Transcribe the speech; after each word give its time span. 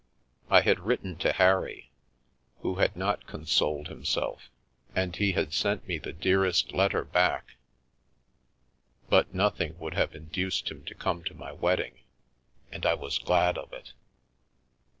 I 0.49 0.61
had 0.61 0.79
writ 0.79 1.03
ten 1.03 1.17
to 1.17 1.33
Harry— 1.33 1.91
who 2.61 2.77
had 2.77 2.97
not 2.97 3.27
consoled 3.27 3.87
himself— 3.89 4.49
and 4.95 5.15
he 5.15 5.33
had 5.33 5.53
sent 5.53 5.87
me 5.87 5.99
the 5.99 6.11
dearest 6.11 6.73
letter 6.73 7.03
back, 7.03 7.49
but 9.09 9.35
nothing 9.35 9.77
would 9.77 9.93
have 9.93 10.15
induced 10.15 10.71
him 10.71 10.83
to 10.85 10.95
come 10.95 11.23
to 11.25 11.35
my 11.35 11.51
wedding, 11.51 11.99
and 12.71 12.83
I 12.83 12.95
was 12.95 13.19
glad 13.19 13.59
of 13.59 13.71
it. 13.73 13.93